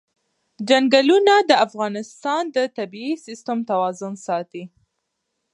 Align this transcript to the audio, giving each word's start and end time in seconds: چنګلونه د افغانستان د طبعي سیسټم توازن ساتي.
چنګلونه 0.67 1.33
د 1.49 1.51
افغانستان 1.65 2.43
د 2.55 2.57
طبعي 2.77 3.11
سیسټم 3.25 3.57
توازن 3.69 4.13
ساتي. 4.25 4.63